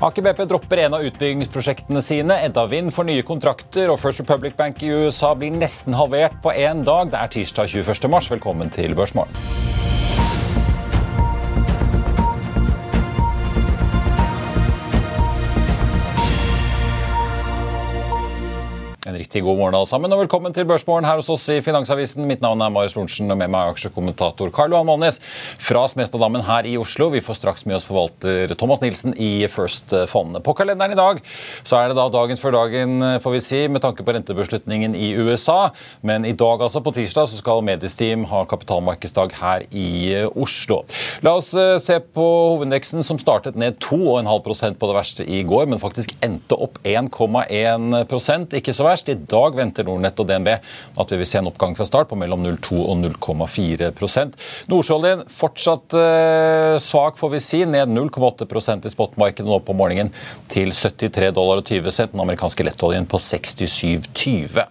[0.00, 2.38] Aker BP dropper en av utbyggingsprosjektene sine.
[2.46, 6.54] Edda Wind får nye kontrakter, og First Republic Bank i USA blir nesten halvert på
[6.56, 7.12] én dag.
[7.12, 8.08] Det er tirsdag 21.
[8.08, 8.30] mars.
[8.32, 9.79] Velkommen til Børsmorgen.
[19.30, 22.24] Riktig god morgen alle sammen, og velkommen til Børsmorgen her hos oss i Finansavisen.
[22.26, 25.04] Mitt navn er Marius Lorentzen, og med meg er aksjekommentator Karl Johan
[25.62, 27.12] fra Smestadammen her i Oslo.
[27.14, 30.34] Vi får straks med oss forvalter Thomas Nilsen i First Fond.
[30.42, 31.20] På kalenderen i dag
[31.62, 35.12] så er det da dagen før dagen, får vi si, med tanke på rentebeslutningen i
[35.14, 35.70] USA.
[36.02, 40.80] Men i dag, altså på tirsdag, så skal Mediesteam ha kapitalmarkedsdag her i Oslo.
[41.22, 45.70] La oss eh, se på hovedindeksen som startet ned 2,5% på det verste i går,
[45.70, 49.06] men faktisk endte opp 1,1% Ikke så verst.
[49.06, 52.18] I dag venter Nordnett og DNB at vi vil se en oppgang fra start på
[52.18, 53.90] mellom 0,2 og 0,4
[54.70, 57.62] Nordsjøoljen fortsatt eh, svak, får vi si.
[57.70, 60.10] Ned 0,8% i spotmarkedet nå på morgenen
[60.50, 62.14] til 73 dollar og 20 cent.
[62.14, 64.64] Den amerikanske lettoljen på 67,20.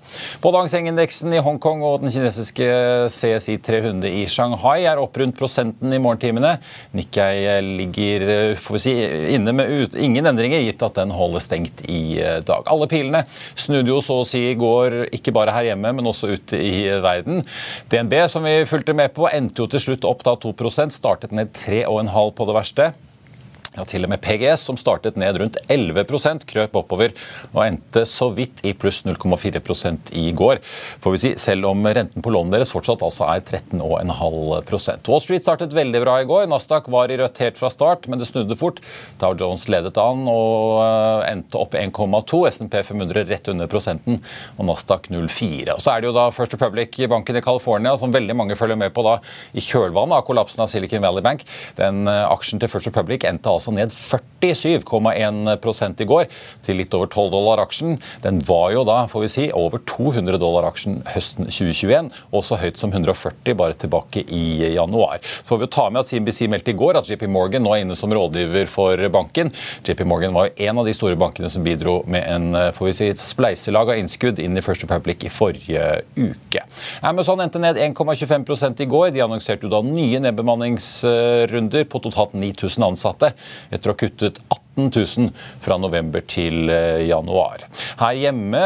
[0.44, 2.68] Både Hang-indeksen i Hongkong og den kinesiske
[3.14, 6.56] CSI 300 i Shanghai er opp rundt prosenten i morgentimene.
[6.96, 8.96] Nikkei ligger eh, får vi si,
[9.36, 12.68] inne med ut, ingen endringer, gitt at den holder stengt i eh, dag.
[12.72, 13.26] Alle pilene
[13.60, 16.88] snudde jo så å si i går, ikke bare her hjemme, men også ute i
[17.04, 17.44] verden.
[17.92, 21.54] DNB, som vi fulgte med på, endte jo til slutt opp da 2% startet ned
[21.58, 22.92] 3,5 på det verste.
[23.78, 27.14] Ja, Til og med PGS, som startet ned rundt 11% krøp oppover
[27.52, 30.58] og endte så vidt i pluss 0,4% i går.
[31.04, 35.46] Får vi si, Selv om renten på lånet deres fortsatt altså er 13,5% Wall Street
[35.46, 36.48] startet veldig bra i går.
[36.50, 38.82] Nasdaq var i rødt helt fra start, men det snudde fort.
[39.22, 42.42] Dow Jones ledet an og eh, endte opp 1,2.
[42.50, 44.18] SMP 500 rett under prosenten
[44.58, 45.76] og Nasdaq 0,4.
[45.76, 48.96] Og Så er det jo da First Republic-banken i California som veldig mange følger med
[48.98, 49.20] på da
[49.54, 51.46] i kjølvannet av kollapsen av Silicon Valley Bank.
[51.78, 56.28] Den eh, aksjen til First Republic endte altså altså ned 47,1 i går,
[56.66, 57.98] til litt over 12 dollar aksjen.
[58.24, 62.60] Den var jo da får vi si, over 200 dollar aksjen høsten 2021, og så
[62.62, 65.18] høyt som 140 bare tilbake i januar.
[65.42, 67.84] Så får vi ta med at CNBC meldte i går at JP Morgan nå er
[67.84, 69.52] inne som rådgiver for banken.
[69.86, 72.96] JP Morgan var jo en av de store bankene som bidro med en får vi
[72.96, 76.64] si, et spleiselag av innskudd inn i First Republic i forrige uke.
[77.06, 79.12] Amazon endte ned 1,25 i går.
[79.16, 83.34] De annonserte jo da nye nedbemanningsrunder på totalt 9000 ansatte
[83.70, 87.66] etter å ha kuttet 18 000 fra november til eh, januar.
[88.00, 88.62] Her hjemme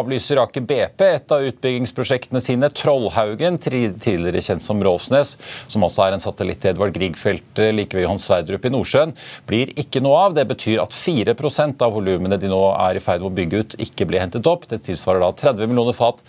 [0.00, 5.36] avlyser Aker BP et av utbyggingsprosjektene sine, Trollhaugen, tidligere kjent som Råsnes,
[5.68, 9.14] som også er en satellitt til Edvard Grieg-feltet like ved Johan Sverdrup i Nordsjøen,
[9.48, 10.36] blir ikke noe av.
[10.38, 13.78] Det betyr at 4% av volumene de nå er i ferd med å bygge ut,
[13.88, 14.68] ikke blir hentet opp.
[14.70, 16.22] Det tilsvarer da 30 millioner fat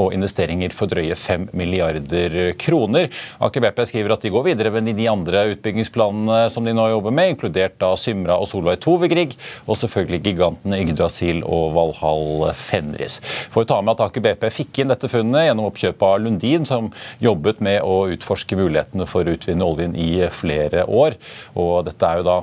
[0.00, 3.10] og investeringer for drøye 5 milliarder kroner.
[3.44, 7.14] Aker BP skriver at de går videre med de andre utbyggingsplanene som de nå jobber
[7.14, 9.34] med, inkludert da Symra og Solveig Tovegrig,
[9.66, 13.20] og selvfølgelig gigantene Yggdrasil og Valhall Fenris.
[13.52, 16.68] For å ta med at Aker BP fikk inn dette funnet gjennom oppkjøpet av Lundin,
[16.68, 16.90] som
[17.24, 21.16] jobbet med å utforske mulighetene for å utvinne oljen i flere år.
[21.56, 22.42] Og dette er jo da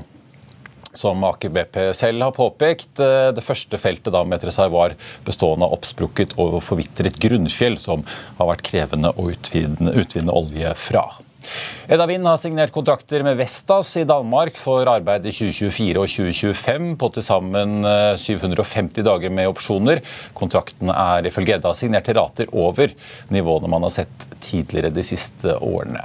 [0.97, 4.97] som Aker BP selv har påpekt, det første feltet da med et reservoar
[5.27, 8.03] bestående av oppsprukket og forvitret grunnfjell, som
[8.39, 11.05] har vært krevende å utvinne, utvinne olje fra.
[11.91, 16.91] Edda Wind har signert kontrakter med Vestas i Danmark for arbeid i 2024 og 2025
[17.01, 17.81] på til sammen
[18.21, 20.01] 750 dager med opsjoner.
[20.37, 22.93] Kontraktene er ifølge Edda signert til rater over
[23.33, 26.03] nivåene man har sett tidligere de siste årene.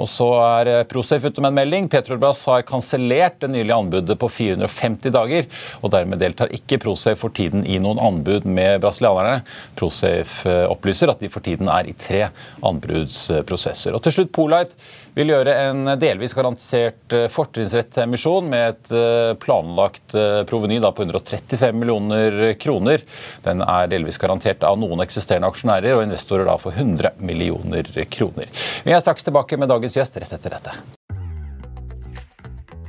[0.00, 1.88] Og så er Prosafe ute med en melding.
[1.92, 5.48] Petrobras har kansellert det nylige anbudet på 450 dager,
[5.82, 9.42] og dermed deltar ikke Prosafe for tiden i noen anbud med brasilianerne.
[9.78, 12.28] Prosafe opplyser at de for tiden er i tre
[12.64, 13.94] anbudsprosesser.
[13.96, 14.73] Og til slutt Polite
[15.14, 21.06] vil gjøre en delvis garantert eh, fortrinnsrett emisjon med et eh, planlagt eh, proveny på
[21.06, 23.04] 135 millioner kroner.
[23.46, 28.50] Den er delvis garantert av noen eksisterende aksjonærer og investorer da for 100 millioner kroner.
[28.84, 31.13] Vi er straks tilbake med dagens gjest rett etter dette.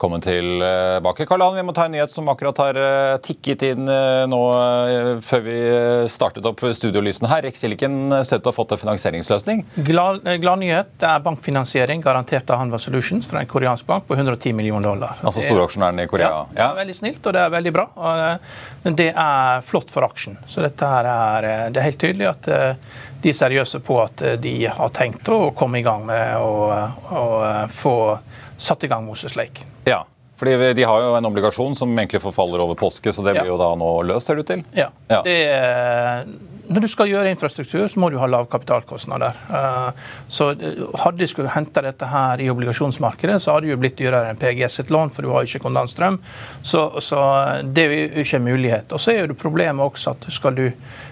[0.00, 1.26] Velkommen tilbake.
[1.26, 4.38] Karl Han, vi må ta en nyhet som akkurat har eh, tikket inn eh, nå
[4.56, 5.56] eh, før vi
[6.08, 7.42] startet opp studiolysene her.
[7.44, 9.60] Rex-Silicon ser ut til å ha fått en finansieringsløsning?
[9.90, 10.94] Glad, glad, nyhet.
[11.04, 15.20] Det er bankfinansiering garantert av Hanva Solutions fra en koreansk bank på 110 millioner dollar.
[15.20, 16.32] Altså storaksjonæren i Korea?
[16.32, 17.86] Ja, det er veldig snilt og det er veldig bra.
[19.04, 20.40] Det er flott for aksjen.
[20.48, 22.54] Så dette her er, det er helt tydelig at
[23.20, 26.70] de er seriøse på at de har tenkt å komme i gang med å,
[27.20, 27.24] å
[27.68, 27.98] få
[28.60, 29.66] satt i gang Moses Lake.
[29.88, 30.04] Ja,
[30.40, 33.52] fordi De har jo en obligasjon som egentlig forfaller over påske, så det blir ja.
[33.52, 34.62] jo da nå løst, ser det ut til?
[34.72, 34.86] Ja.
[35.10, 35.18] ja.
[35.26, 35.36] Det,
[36.70, 39.36] når du skal gjøre infrastruktur, så må du ha lav kapitalkostnader.
[39.58, 43.80] Eh, så eh, Hadde de skulle hente dette her i obligasjonsmarkedet, så hadde det jo
[43.82, 46.16] blitt dyrere enn PGS sitt lån, for du har ikke kondensstrøm.
[46.62, 47.20] Så, så
[47.66, 48.96] det er jo ikke en mulighet.
[48.96, 50.66] Og så er jo problemet også at skal du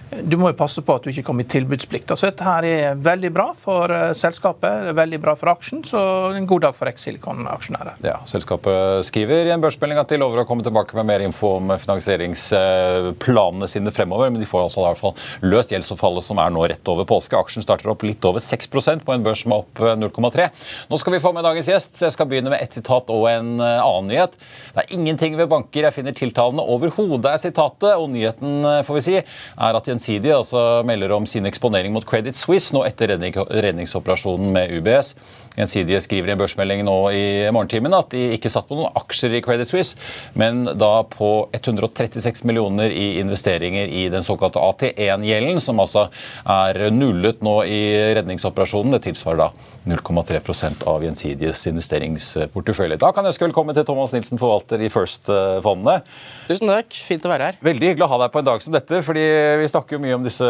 [0.08, 2.12] du må jo passe på at du ikke kommer i tilbudsplikt.
[2.14, 6.00] Altså, dette her er veldig bra for uh, selskapet, veldig bra for aksjen, så
[6.37, 7.99] en god dag for X-Silicon-aksjonærer.
[8.06, 11.55] Ja, selskapet skriver i en børsmelding at de lover å komme tilbake med mer info
[11.58, 15.14] om finansieringsplanene sine fremover, men de får altså i hvert fall
[15.44, 17.37] løst gjeldsforfallet som er nå rett over påske.
[17.38, 20.49] Aksjen starter opp litt over 6% på en børs som er opp 0,3.
[20.49, 23.12] Eh, nå skal vi få med dagens gjest, så jeg skal begynne med ett sitat
[23.12, 24.40] og en uh, annen nyhet.
[24.72, 29.04] Det er ingenting ved banker jeg finner tiltalende overhodet, er sitatet, og nyheten, får vi
[29.04, 33.10] si, er at i Gjensidige altså melder om sin eksponering mot Credit Suisse nå etter
[33.18, 35.16] redningsoperasjonen med UBS.
[35.58, 39.34] Gjensidige skriver i en børsmelding nå i morgentimen at de ikke satt på noen aksjer
[39.34, 39.98] i Credit Suisse,
[40.38, 46.06] men da på 136 millioner i investeringer i den såkalte AT1-gjelden, som altså
[46.46, 47.82] er nullet nå i
[48.20, 48.94] redningsoperasjonen.
[48.94, 49.50] Det tilsvarer da
[49.88, 52.99] 0,3% av Gjensidiges investeringsportefølje.
[53.00, 56.02] Da kan jeg ønske velkommen til Thomas Nilsen, forvalter i First-fondene.
[56.49, 56.94] Tusen takk.
[57.08, 57.61] Fint å være her.
[57.64, 59.02] Veldig hyggelig å ha deg på en dag som dette.
[59.06, 59.26] fordi
[59.62, 60.49] Vi snakker jo mye om disse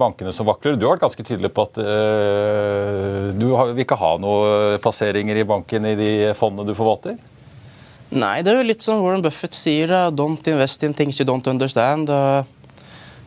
[0.00, 0.76] bankene som vakler.
[0.76, 5.46] Du har vært ganske tydelig på at øh, du vil ikke ha noen plasseringer i
[5.48, 7.20] banken i de fondene du forvalter?
[8.12, 9.92] Nei, det er jo litt som Warren Buffett sier.
[10.12, 12.10] Don't invest in things you don't understand.
[12.12, 12.61] og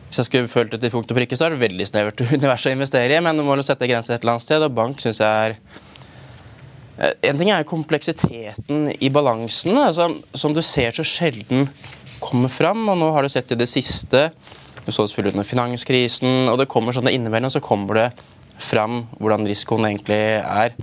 [0.06, 2.66] hvis jeg skulle følt det til punkt og prikke, så er det veldig snevert univers
[2.68, 3.22] å investere i.
[3.24, 5.56] Men du må jo sette grenser et eller annet sted, og bank syns jeg er
[7.00, 11.66] eh, En ting er kompleksiteten i balansen, altså, som du ser så sjelden
[12.22, 12.86] kommer fram.
[12.92, 14.30] Og nå har du sett i det siste
[14.86, 18.10] Du så selvfølgelig under finanskrisen, og det kommer sånn innimellom så kommer det
[18.62, 20.76] fram hvordan risikoen egentlig er.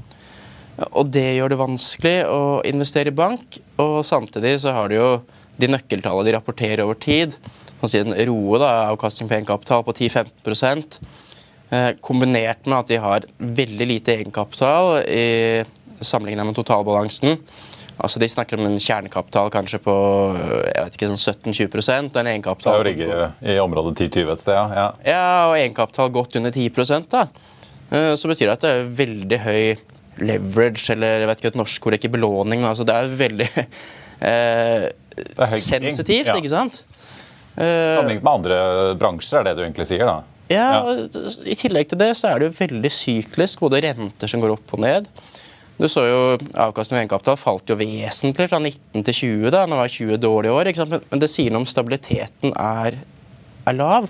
[0.92, 3.62] Og det gjør det vanskelig å investere i bank.
[3.80, 5.08] Og samtidig så har du jo
[5.56, 7.38] de nøkkeltallene de rapporterer over tid
[7.92, 10.98] si en roe da, avkastning på egenkapital på 10-15
[11.74, 15.64] eh, kombinert med at de har veldig lite egenkapital i
[16.04, 17.40] sammenlignet med totalbalansen.
[18.04, 19.94] Altså De snakker om en kjernekapital kanskje på
[20.34, 24.78] jeg vet ikke, sånn 17-20 og en egenkapital Det ligger i området 10-20 et sted,
[24.80, 24.88] ja.
[25.06, 27.28] Ja, og egenkapital godt under 10 da.
[27.94, 29.64] Eh, så betyr det at det er veldig høy
[30.24, 33.50] leverage, eller jeg vet ikke et norsk ord, ikke belåning, men altså det er veldig
[34.30, 36.38] eh, det er sensitivt, ja.
[36.38, 36.82] ikke sant?
[37.56, 38.58] Eh, Sammenlignet med andre
[39.00, 40.06] bransjer, er det du egentlig sier?
[40.10, 40.22] da?
[40.52, 41.06] Ja, ja.
[41.48, 44.76] I tillegg til det så er det jo veldig syklisk, både renter som går opp
[44.76, 45.08] og ned.
[45.80, 46.20] Du så jo
[46.54, 49.48] Avkastning av egenkapital falt jo vesentlig fra 19 til 20.
[49.56, 50.70] da, Nå var 20 dårlige år.
[51.10, 53.00] Men det sier noe om stabiliteten er,
[53.66, 54.10] er lav.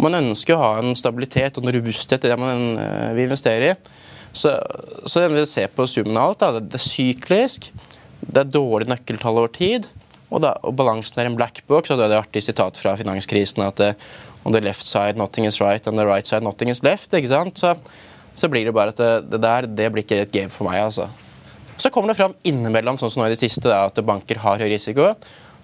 [0.00, 3.70] Man ønsker å ha en stabilitet og en robusthet i det man eh, vil investere
[3.70, 3.78] i.
[4.32, 4.52] Så,
[5.10, 6.42] så jeg vil se på summen av alt.
[6.42, 6.62] Da.
[6.64, 7.70] Det er syklisk,
[8.26, 9.86] det er dårlige nøkkeltall over tid.
[10.30, 12.94] Og, da, og balansen er en black book, så det er det artig sitat fra
[12.98, 14.10] finanskrisen at uh,
[14.46, 17.12] on the left side nothing is right, on the right side nothing is left.
[17.14, 17.58] ikke sant?
[17.58, 17.74] Så,
[18.38, 20.84] så blir det bare at det, det, der det blir ikke et game for meg.
[20.86, 21.08] altså.
[21.80, 24.60] Så kommer det fram innimellom sånn som nå i det siste, da, at banker har
[24.60, 25.14] høy risiko.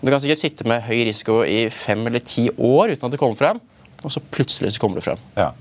[0.00, 3.20] Du kan sikkert sitte med høy risiko i fem eller ti år uten at det
[3.20, 3.60] kommer frem,
[4.02, 5.22] og så plutselig så kommer det frem.
[5.38, 5.52] Ja.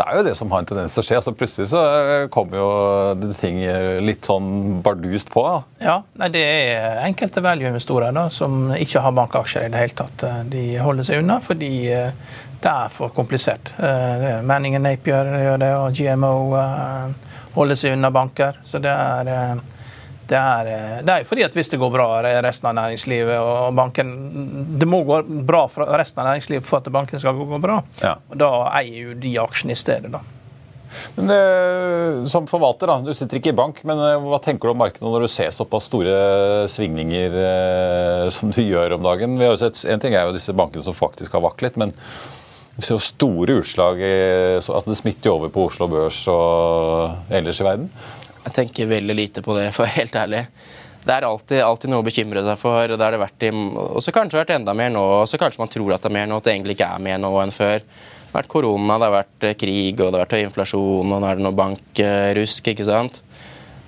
[0.00, 1.16] Det er jo det som har en tendens til å skje.
[1.18, 3.58] altså Plutselig så eh, kommer jo ting
[4.00, 5.42] litt sånn bardust på.
[5.82, 10.24] Ja, nei, Det er enkelte value-investorer som ikke har bankaksjer i det hele tatt.
[10.48, 12.14] De holder seg unna fordi eh,
[12.60, 13.74] det er for komplisert.
[14.44, 16.32] Manning Napier gjør det, og GMO
[17.54, 18.58] holder seg unna banker.
[18.68, 19.60] Så det er
[20.30, 22.08] det er, eh, det er fordi at hvis det går bra
[22.46, 24.12] resten av næringslivet og banken
[24.78, 27.80] Det må gå bra for resten av næringslivet for at banken skal gå bra.
[28.02, 28.16] Ja.
[28.30, 30.22] Da eier jo de aksjene i stedet, da.
[31.14, 34.68] Men det, eh, Som forvalter, da, du sitter ikke i bank, men eh, hva tenker
[34.68, 39.38] du om markedet når du ser såpass store svingninger eh, som du gjør om dagen?
[39.38, 41.94] Vi har jo sett, En ting er jo disse bankene som faktisk har vaklet, men
[42.76, 44.00] vi ser jo store utslag.
[44.00, 44.14] I,
[44.64, 47.90] så, altså det smitter jo over på Oslo Børs og ellers i verden.
[48.44, 50.46] Jeg tenker veldig lite på det, for helt ærlig.
[51.00, 52.92] Det er alltid, alltid, noe å bekymre seg for.
[52.92, 55.62] det har det vært i, Og så kanskje vært enda mer nå, og så kanskje
[55.62, 57.54] man tror at det er mer nå, at det egentlig ikke er mer nå enn
[57.54, 57.80] før.
[57.80, 61.14] Det har vært korona, det har vært eh, krig, og det har vært høy inflasjon,
[61.16, 62.72] og nå er det noe bankrusk.
[62.72, 63.22] ikke sant?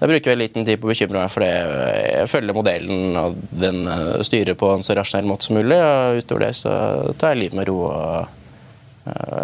[0.00, 1.50] Jeg bruker veldig liten tid på å bekymre meg for det.
[1.52, 5.78] Jeg følger modellen, og den eh, styrer på en så rasjonell måte som mulig.
[5.78, 6.72] og Utover det så
[7.20, 7.82] tar jeg livet med ro.
[7.90, 8.38] og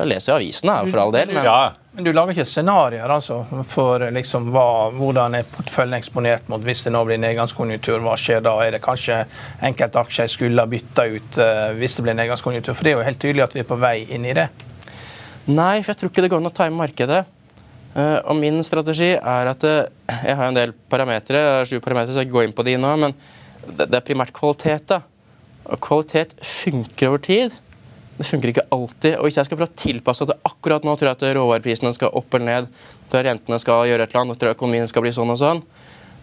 [0.06, 1.32] leser avisene, for all del.
[1.34, 1.74] Men, ja.
[1.98, 6.84] Men du lager ikke scenarioer altså, for liksom, hva, hvordan er porteføljen eksponert mot hvis
[6.86, 7.98] det nå blir nedgangskonjunktur?
[8.04, 8.52] Hva skjer da?
[8.62, 9.16] Er det kanskje
[9.66, 12.76] enkelte aksjer jeg skulle ha bytta ut uh, hvis det blir nedgangskonjunktur?
[12.78, 14.46] For det er jo helt tydelig at vi er på vei inn i det.
[15.50, 17.20] Nei, for jeg tror ikke det går an å time markedet.
[17.98, 19.80] Uh, og min strategi er at uh,
[20.22, 22.94] Jeg har en del parametere, sju parametere, så jeg går inn på de nå.
[23.08, 23.18] Men
[23.66, 24.86] det, det er primært kvalitet.
[24.94, 25.02] da.
[25.66, 27.58] Og kvalitet funker over tid.
[28.18, 29.12] Det funker ikke alltid.
[29.16, 32.16] og Hvis jeg skal prøve å tilpasse at akkurat nå, tror jeg at råvareprisene skal
[32.18, 32.72] opp eller ned,
[33.06, 35.38] tror jeg rentene skal gjøre et eller annet, tror jeg økonomien skal bli sånn og
[35.38, 35.62] sånn.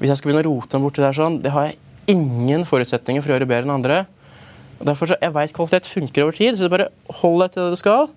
[0.02, 1.80] Hvis jeg skal begynne å rote meg borti der sånn, det har jeg
[2.12, 4.02] ingen forutsetninger for å gjøre bedre enn andre.
[4.80, 6.90] Og derfor så, Jeg veit kvalitet funker over tid, så bare
[7.22, 8.10] hold deg til det du skal.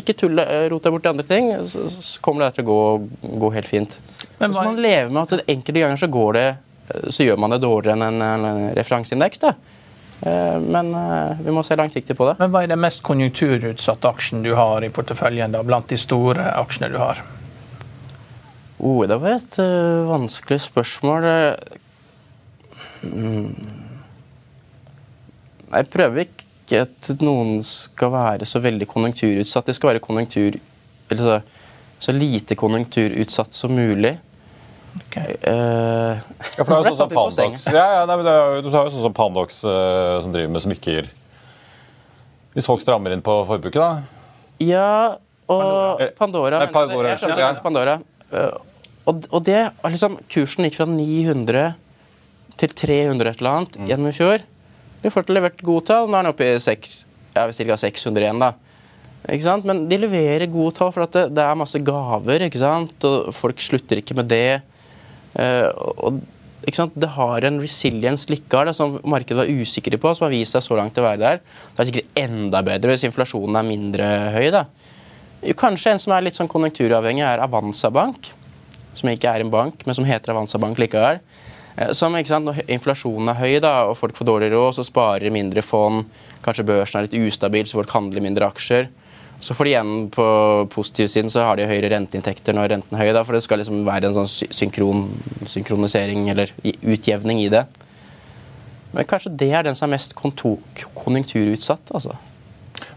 [0.00, 2.70] Ikke tulle, eh, rot deg bort til andre ting, så, så kommer det til å
[2.70, 2.80] gå,
[3.42, 3.98] gå helt fint.
[4.38, 7.52] Men så man lever med at enkelte ganger så går det eh, så gjør man
[7.52, 9.44] det dårligere enn en, en referanseindeks.
[10.20, 12.36] Eh, men eh, vi må se langsiktig på det.
[12.40, 16.50] Men Hva er den mest konjunkturutsatte aksjen du har i porteføljen da, blant de store
[16.60, 17.22] aksjene du har?
[18.80, 21.26] Oh, det var et uh, vanskelig spørsmål.
[23.04, 23.50] Mm.
[25.70, 29.68] Jeg prøver ikke at noen skal være så veldig konjunkturutsatt.
[29.68, 30.56] De skal være konjunktur,
[31.12, 31.36] så,
[32.00, 34.16] så lite konjunkturutsatt som mulig.
[34.90, 35.36] Okay.
[35.46, 36.18] Uh,
[36.56, 38.88] ja, for det er jo sånn som Pandox ja, ja, nei, det er, Du har
[38.88, 41.10] jo sånn som Pandox uh, som driver med smykker.
[42.56, 44.40] Hvis folk strammer inn på forbruket, da?
[44.60, 45.18] Ja,
[45.50, 46.62] og Pandora.
[46.62, 47.12] Nei, Pandora.
[47.14, 47.52] Jeg skjønte ja.
[47.62, 47.96] Pandora.
[48.30, 48.58] Uh,
[49.08, 51.70] og, og, det, liksom, kursen gikk fra 900
[52.60, 53.86] til 300 et eller annet mm.
[53.90, 54.44] gjennom i fjor.
[55.00, 56.10] Vi får til levert gode tall.
[56.10, 56.98] Nå er den oppe i 6,
[57.36, 57.78] ja, ca.
[57.86, 58.42] 600 igjen.
[58.42, 58.52] da.
[59.28, 59.66] Ikke sant?
[59.68, 62.46] Men de leverer gode tall, for det, det, er masse gaver.
[62.46, 63.08] ikke sant?
[63.08, 64.60] Og folk slutter ikke med det.
[65.38, 66.20] Eh, og,
[66.70, 70.76] det har en resilience likevel som markedet var usikre på, som har vist seg så
[70.76, 71.40] langt å være der.
[71.72, 74.50] Det er sikkert enda bedre hvis inflasjonen er mindre høy.
[74.54, 74.66] da.
[75.56, 78.28] Kanskje en som er litt sånn konjunkturavhengig, er Avanza Bank.
[78.94, 81.22] Som ikke er en bank, men som heter Avanza Bank likevel.
[81.76, 85.32] Eh, som, sant, Når inflasjonen er høy da, og folk får dårlig råd, så sparer
[85.32, 86.04] mindre fond.
[86.44, 88.90] Kanskje børsen er litt ustabil, så folk handler mindre aksjer.
[89.40, 90.24] Så får de igjen på
[90.72, 93.12] positiv siden så har de høyere renteinntekter når renten er høy.
[93.16, 95.06] Da, for det skal liksom være en sånn synkron,
[95.48, 97.64] synkronisering eller utjevning i det.
[98.92, 101.94] Men kanskje det er den som er mest konjunkturutsatt.
[101.96, 102.18] altså.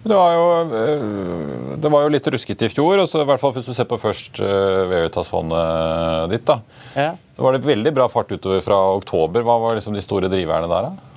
[0.04, 3.54] Det var, jo, eh, det var jo litt ruskete i fjor, også, i hvert fall
[3.56, 6.44] hvis du ser på først uh, Veritas-fondet ditt.
[6.48, 6.60] da.
[6.92, 7.14] Ja.
[7.16, 9.46] Det var det veldig bra fart utover fra oktober.
[9.48, 10.90] Hva var liksom de store driverne der?
[10.92, 11.13] da?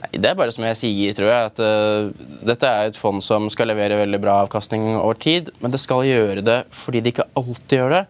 [0.00, 1.50] Nei, Det er bare som jeg sier, tror jeg.
[1.50, 5.74] at uh, Dette er et fond som skal levere veldig bra avkastning over tid, men
[5.74, 8.04] det skal gjøre det fordi det ikke alltid gjør det.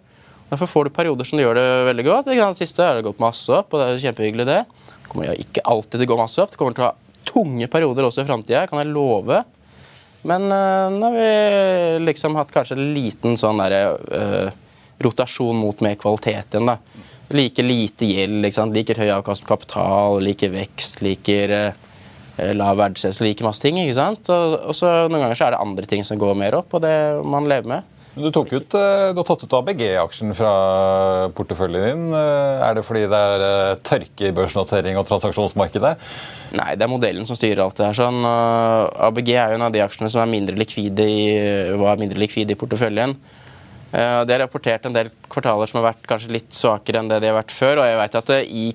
[0.51, 2.31] Derfor får du perioder som det gjør det veldig godt.
[2.31, 4.61] Det siste har det gått masse opp, og det er jo kjempehyggelig, det.
[4.91, 6.51] Det kommer ikke alltid til å gå masse opp.
[6.51, 9.45] Det kommer til å ha tunge perioder også i framtida, kan jeg love.
[10.27, 14.51] Men uh, nå har vi liksom hatt kanskje en liten sånn derre uh,
[15.01, 16.69] rotasjon mot mer kvalitet igjen.
[16.69, 16.77] da.
[17.37, 23.47] Liker lite gjeld, liker høy avkastning på kapital, liker vekst, liker eh, lav verdsettelse, liker
[23.47, 23.79] masse ting.
[23.79, 24.31] ikke sant?
[24.33, 26.85] Og, og, så Noen ganger så er det andre ting som går mer opp, og
[26.85, 27.97] det man lever med.
[28.11, 30.53] Du, tok ut, eh, du har tatt ut ABG-aksjen fra
[31.37, 32.07] porteføljen din.
[32.19, 35.93] Eh, er det fordi det er eh, tørke i børsnotering og transaksjonsmarkedet?
[36.59, 37.99] Nei, det er modellen som styrer alt det her.
[38.01, 41.23] Sånn, ABG er jo en av de aksjene som er mindre likvide i,
[41.79, 43.15] var mindre likvide i porteføljen.
[43.93, 47.21] Eh, De har rapportert en del kvartaler som har vært kanskje litt svakere enn det
[47.23, 47.83] de har vært før.
[47.83, 48.67] og jeg vet at I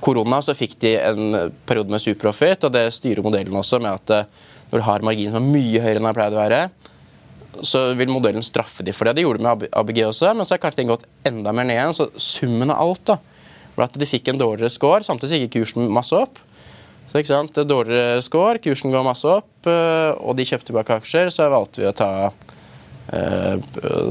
[0.00, 4.10] korona så fikk de en periode med superprofit, og det styrer modellen også med at
[4.10, 4.28] eh,
[4.70, 6.60] når du har margin som er mye høyere enn det pleide å være,
[7.64, 9.16] så vil modellen straffe de for det.
[9.16, 11.78] Det gjorde de med ABG også, men så har kanskje den gått enda mer ned
[11.78, 11.94] igjen.
[11.96, 13.16] Så summen av alt da,
[13.76, 16.40] var at de fikk en dårligere score, samtidig gikk kursen masse opp.
[17.06, 20.72] Så ikke sant, det er Dårligere score, kursen går masse opp, eh, og de kjøpte
[20.72, 22.55] tilbake aksjer, så valgte vi å ta eh,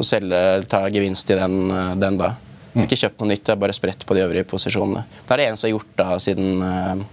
[0.06, 2.36] selge, ta gevinst i den, eh, den da.
[2.76, 5.06] Ikke kjøpt noe nytt, det er bare spredt på de øvrige posisjonene.
[5.24, 7.06] Det er det eneste jeg har gjort da siden eh,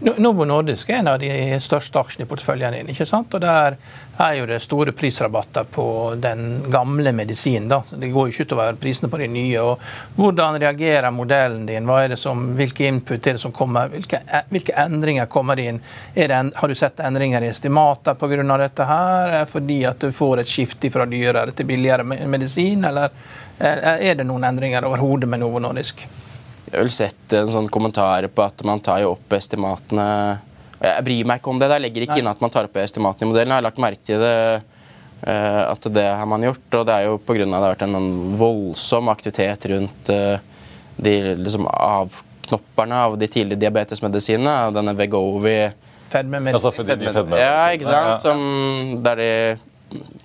[0.00, 1.28] Novo Nordisk er en av de
[1.60, 2.88] største aksjene i porteføljen din.
[2.88, 3.34] ikke sant?
[3.36, 3.74] Og Der
[4.16, 7.68] er jo det store prisrabatter på den gamle medisinen.
[7.68, 7.82] da.
[7.90, 9.60] Det går jo ikke utover prisene på de nye.
[9.60, 9.78] og
[10.16, 11.84] Hvordan reagerer modellen din?
[11.84, 13.88] Hva er det som, hvilke input er det som kommer?
[13.88, 15.82] Hvilke, hvilke endringer kommer inn?
[16.14, 18.56] En, har du sett endringer i estimater pga.
[18.56, 18.84] dette?
[18.84, 19.44] her?
[19.44, 22.84] Fordi at du får et skifte fra dyrere til billigere medisin?
[22.84, 23.10] Eller
[23.58, 26.08] er er det noen endringer overhodet med Novo Nordisk?
[26.70, 30.04] Jeg har vel sett en sånn kommentar på at man tar jo opp estimatene
[30.78, 31.66] Jeg bryr meg ikke om det.
[31.72, 33.50] Jeg legger ikke inn at man tar opp estimatene i modellen.
[33.50, 34.36] Jeg har lagt merke til det,
[35.26, 36.68] eh, at det har man gjort.
[36.78, 37.42] Og det er jo pga.
[37.42, 37.98] det har vært en
[38.38, 40.38] voldsom aktivitet rundt eh,
[40.96, 44.70] de liksom, avknopperne av de tidlige diabetesmedisinene.
[44.76, 45.58] Denne Vegovi
[46.10, 46.54] Fedmemedisin.
[46.54, 48.22] Altså for de nye Ja, ikke sant?
[48.22, 49.32] Som, der de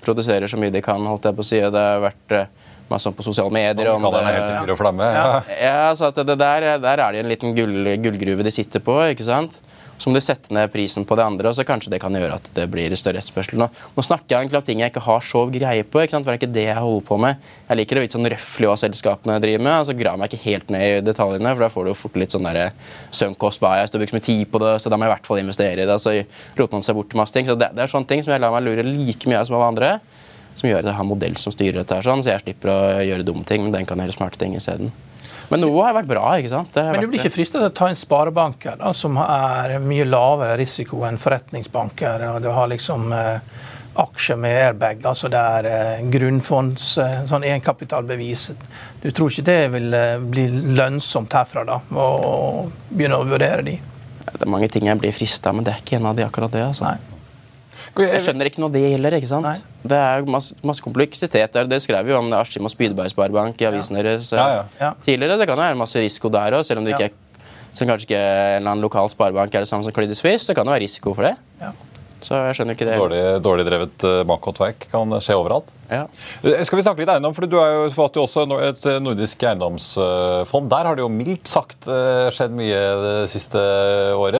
[0.05, 1.57] produserer så mye de kan, holdt jeg på å si.
[1.57, 2.37] Det har vært
[2.85, 3.91] eh, masse om på sosiale medier.
[3.93, 5.03] Om det- helt og flamme.
[5.03, 5.41] Ja.
[5.67, 8.99] ja, så at det der, der er det en liten gull, gullgruve de sitter på.
[9.09, 9.61] ikke sant?
[9.97, 12.35] Så må de sette ned prisen på det andre, og så kanskje det kan gjøre
[12.35, 13.61] at det blir større etterspørsel.
[13.61, 16.25] Nå, nå snakker jeg egentlig om ting jeg ikke har så greie på, ikke sant?
[16.27, 17.45] for det er ikke det jeg holder på med.
[17.69, 20.43] Jeg liker å vite sånn røffelig hva selskapene driver med, altså grar graver meg ikke
[20.49, 22.59] helt ned i detaljene, for da får du jo fort litt sånn der
[23.15, 23.93] sunkost bias.
[23.93, 25.85] du bruker så mye tid på det, så da må jeg i hvert fall investere
[25.85, 25.97] i det.
[26.03, 26.13] Så
[26.59, 27.47] roter man seg bort til masse ting.
[27.47, 29.57] Så det, det er sånne ting som jeg lar meg lure like mye av som
[29.57, 29.93] alle andre,
[30.55, 32.79] som gjør at jeg har modell som styrer dette her, sånn, så jeg slipper å
[33.05, 34.93] gjøre dumme ting, men den kan gjøre smarte ting isteden.
[35.51, 36.24] Men Novo har vært bra.
[36.39, 36.74] ikke sant?
[36.74, 40.07] Det Men du blir ikke fristet til å ta inn sparebanker, da, som er mye
[40.07, 42.25] lavere risiko enn forretningsbanker?
[42.31, 43.62] og Du har liksom eh,
[43.95, 48.47] aksjer med airbag, altså det er eh, grunnfonds, eh, sånn egenkapitalbevis.
[49.03, 53.77] Du tror ikke det vil eh, bli lønnsomt herfra, da, å begynne å vurdere de?
[54.25, 56.51] Det er mange ting jeg blir frista men det er ikke en av de akkurat
[56.51, 56.65] det.
[56.65, 56.89] altså.
[56.89, 57.14] Nei.
[58.03, 59.15] Jeg skjønner ikke noe det gjelder.
[59.19, 59.45] ikke sant?
[59.47, 59.55] Nei.
[59.87, 61.69] Det er masse, masse kompleksitet der.
[61.71, 64.65] Det skrev jo om det Askim og Spydberg Sparebank i avisen deres eh, Ja, ja.
[64.81, 64.91] Ja.
[65.05, 65.37] tidligere.
[65.39, 67.21] Det kan jo være masse risiko der òg, selv om det ikke er
[67.75, 70.47] som kanskje ikke en eller annen lokal sparebank er det samme som Credit Suisse.
[70.47, 71.33] Det kan jo være risiko for det.
[71.59, 71.74] Ja.
[72.24, 72.93] Så jeg skjønner ikke det.
[72.98, 75.67] Dårlig, dårlig drevet eh, bankhåndverk kan skje overalt.
[75.91, 76.05] Ja.
[76.41, 79.01] Eh, Skal vi snakke litt eiendom, for Du har jo forvalter jo også et eh,
[79.03, 80.70] nordisk eiendomsfond.
[80.72, 83.61] Der har det jo mildt sagt eh, skjedd mye det siste
[84.15, 84.39] året.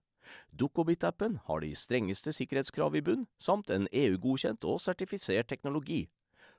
[0.57, 6.05] Dukkobit-appen har de strengeste sikkerhetskrav i bunn, samt en EU-godkjent og sertifisert teknologi.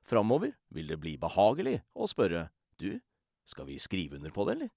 [0.08, 2.48] Framover vil det bli behagelig å spørre
[2.80, 2.98] du,
[3.46, 4.70] skal vi skrive under på det, eller?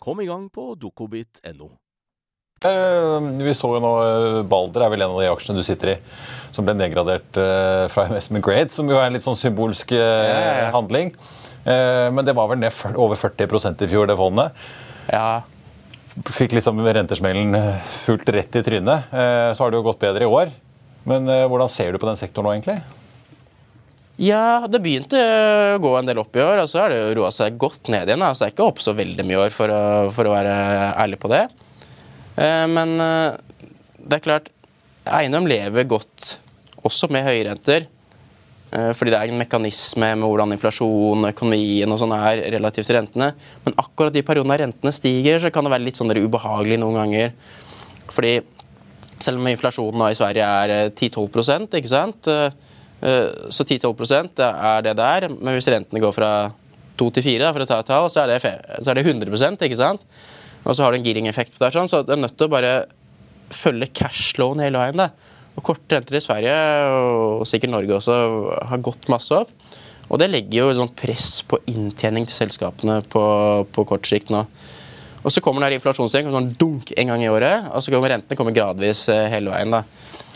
[0.00, 1.70] Kom i gang på dukkobit.no.
[2.60, 5.94] Eh, Vi så jo nå eh, Balder er vel en av de aksjene du sitter
[5.94, 5.98] i,
[6.52, 9.94] som ble nedgradert eh, fra investment grade, som jo er en litt sånn symbolsk
[10.74, 11.14] handling.
[11.64, 14.52] Eh, Men det var vel ned over 40% i fjor, det fondet.
[15.10, 15.42] Ja,
[16.10, 19.12] Fikk liksom rentesmellen eh, fullt rett i trynet.
[19.14, 20.50] Eh, Så har det jo gått bedre i år.
[21.08, 22.80] Men eh, hvordan ser du på den sektoren nå, egentlig?
[24.20, 27.14] Ja, det begynte å gå en del opp i år, og så har det jo
[27.22, 28.20] roa seg godt ned igjen.
[28.26, 29.80] Altså, det er ikke opp så veldig mye i år, for å,
[30.12, 30.56] for å være
[31.00, 31.46] ærlig på det.
[32.68, 34.50] Men det er klart,
[35.08, 36.34] eiendom lever godt
[36.84, 37.88] også med høye renter.
[38.70, 43.00] Eh, fordi det er en mekanisme med hvordan inflasjon, økonomien og sånn er relativt til
[43.00, 43.32] rentene.
[43.66, 47.36] Men akkurat de periodene rentene stiger, så kan det være litt sånn ubehagelig noen ganger.
[48.10, 48.38] Fordi
[49.20, 52.28] selv om inflasjonen i Sverige er 10-12 ikke sant
[53.00, 55.28] Eh, så 10-12% er det der.
[55.32, 56.30] Men hvis rentene går fra
[57.00, 58.40] 2 til 4, for å ta et tall, så er det,
[58.84, 60.04] så er det 100 ikke sant?
[60.64, 62.52] Og så har du en giring-effekt på det, sånn, så det er nødt til å
[62.52, 62.72] bare
[63.50, 65.00] følge cashlowen hele veien.
[65.00, 65.08] Da.
[65.58, 66.56] Og Korte renter i Sverige,
[66.94, 68.16] og sikkert Norge også,
[68.70, 69.50] har gått masse opp.
[70.10, 73.22] Og det legger jo sånn press på inntjening til selskapene på,
[73.70, 74.44] på kort sikt nå.
[75.20, 78.38] Og så kommer den inflasjonsgjeng sånn dunk en gang i året, og så kommer rentene
[78.38, 79.74] kommer gradvis eh, hele veien.
[79.74, 79.84] da.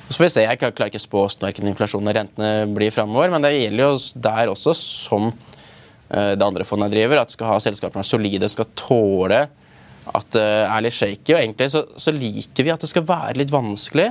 [0.05, 3.33] Så får vi se, Jeg klarer ikke å spå hvordan inflasjonen og rentene blir framover,
[3.33, 7.61] men det gjelder jo der også, som eh, det andre fondet driver, at skal ha
[7.65, 9.47] selskapene solide, skal tåle
[10.05, 11.33] at det er litt shaky.
[11.33, 14.11] Og egentlig så, så, liker vi at det skal være litt vanskelig,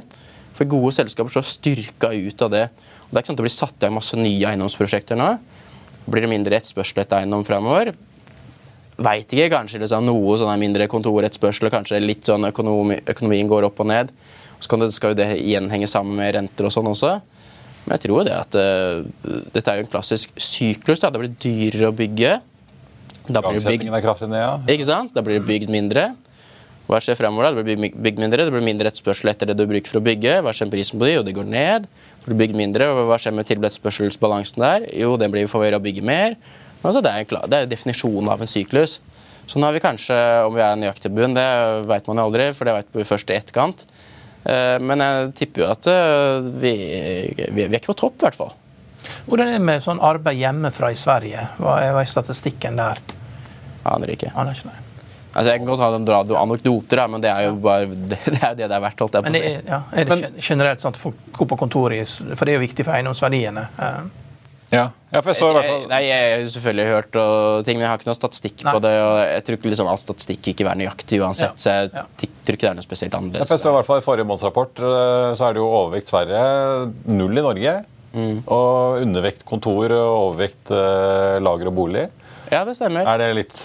[0.54, 2.64] for gode selskaper så styrka ut av det.
[2.70, 5.30] Og Det er ikke sånn at det blir satt i gang masse nye eiendomsprosjekter nå.
[6.06, 7.94] Blir det mindre etterspørsel etter eiendom framover?
[9.04, 9.50] Veit ikke.
[9.54, 14.12] Kanskje liksom noe sånn mindre kontoretterspørsel, kanskje litt sånn økonomi, økonomien går opp og ned.
[14.62, 17.18] Så det, skal jo det igjen henge sammen med renter og sånn også.
[17.84, 19.04] Men jeg tror det at uh,
[19.52, 21.02] dette er jo en klassisk syklus.
[21.04, 21.12] Da.
[21.12, 22.38] Det blir dyrere å bygge.
[23.28, 24.54] Da blir det bygd, er kraftig ned, ja.
[24.76, 25.12] Ikke sant?
[25.16, 26.12] Da blir det bygd mindre.
[26.94, 27.50] Hva skjer fremover?
[27.50, 27.58] da?
[27.58, 30.36] Det blir bygd mindre, det blir mindre etterspørsel etter det du bruker for å bygge.
[30.46, 31.16] Hva skjer med prisen på de?
[31.16, 31.88] Jo, det går ned.
[32.22, 32.90] Det blir bygd mindre.
[33.10, 34.86] Hva skjer med tilbudsspørselsbalansen der?
[35.02, 36.38] Jo, den blir for favør av å bygge mer.
[36.84, 39.00] Altså, det, er en, det er definisjonen av en syklus.
[39.50, 41.48] Så nå har vi kanskje, om vi er nøyaktig i bunn, det
[41.90, 43.86] vet man jo aldri, for det vet vi først i etterkant.
[44.44, 46.74] Eh, men jeg tipper jo at eh, vi,
[47.58, 48.54] vi er ikke på topp, i hvert fall.
[49.26, 51.50] Hvordan er det med sånn arbeid hjemmefra i Sverige?
[51.58, 53.04] Hva er, hva er statistikken der?
[53.90, 54.32] Aner ikke.
[54.40, 54.72] Aner ikke
[55.34, 58.58] Altså, jeg kan godt ha en radio anekdoter, men det er jo bare det er
[58.58, 59.00] det det er verdt.
[59.02, 59.54] holdt jeg på å si.
[59.70, 62.86] Ja, er det generelt sånn at folk går på kontoret, for det er jo viktig
[62.86, 63.64] for eiendomsverdiene?
[63.82, 64.04] Eh,
[64.74, 64.86] ja.
[65.14, 65.84] ja, for jeg så i hvert fall...
[65.92, 68.74] Nei, Jeg har selvfølgelig hørt og ting, men jeg har ikke noe statistikk Nei.
[68.74, 68.94] på det.
[69.06, 71.54] og Jeg tror ikke liksom all statistikk ikke er nøyaktig uansett.
[71.54, 71.62] Ja.
[71.62, 72.06] så jeg ja.
[72.18, 73.46] tror ikke det er noe spesielt annerledes.
[73.46, 75.70] Ja, for jeg så i hvert fall I forrige månedsrapport eh, så er det jo
[75.70, 76.42] overvekt Sverige,
[77.14, 77.78] null i Norge.
[78.14, 78.36] Mm.
[78.54, 80.74] Og undervekt kontor og overvekt
[81.42, 82.08] lager og bolig.
[82.54, 83.08] Ja, det stemmer.
[83.10, 83.62] Er det litt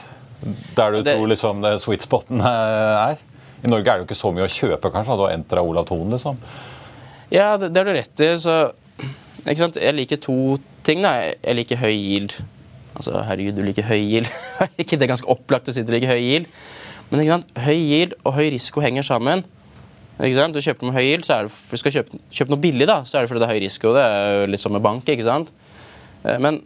[0.77, 1.15] der du det...
[1.15, 3.19] tror liksom det sweet spoten er?
[3.59, 5.17] I Norge er det jo ikke så mye å kjøpe, kanskje.
[5.19, 6.39] Du har Entra Olav Thon, liksom.
[7.35, 8.31] Ja, det, det har du rett i.
[8.39, 8.61] så
[9.49, 11.03] jeg liker to ting.
[11.05, 11.33] Da.
[11.43, 12.35] Jeg liker høy yield.
[12.99, 14.31] Altså, herregud, du liker høy yield.
[14.81, 16.51] ikke det er ganske opplagt å si du liker høy yield.
[17.11, 17.55] Men ikke sant?
[17.65, 19.45] høy yield og høy risiko henger sammen.
[20.19, 20.57] Ikke sant?
[20.57, 22.89] Du kjøper noe høy yield, så er det, for du skal kjøpe, kjøpe, noe billig,
[22.91, 23.93] da, så er det fordi det er høy risiko.
[23.95, 25.07] Det er litt som med bank.
[25.09, 25.53] ikke sant?
[26.25, 26.61] Eh, men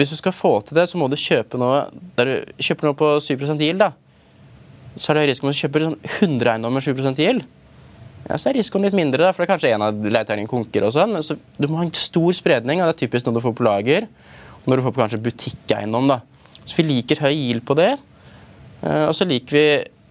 [0.00, 1.86] hvis du skal få til det, så må du kjøpe noe
[2.18, 3.84] der du kjøper noe på 7 yield.
[3.84, 3.92] da.
[4.96, 7.46] Så er det risiko om du kjøper 100 eiendommer med 7 yield
[8.28, 10.84] ja, så er risikoen litt mindre, da, for det er kanskje en av leietakerne konker.
[10.86, 13.44] og sånn, så, Du må ha en stor spredning, og det er typisk når du
[13.46, 14.06] får på lager.
[14.60, 16.08] Og når du får på kanskje butikkeiendom.
[16.08, 16.20] da.
[16.64, 17.98] Så Vi liker høy yield på det.
[18.82, 19.64] Eh, og så liker vi